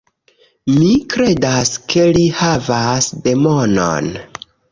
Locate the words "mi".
0.77-0.87